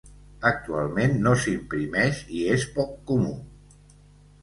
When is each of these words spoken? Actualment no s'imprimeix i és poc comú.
Actualment 0.49 1.13
no 1.27 1.35
s'imprimeix 1.45 2.25
i 2.41 2.43
és 2.57 2.69
poc 2.79 3.01
comú. 3.13 3.41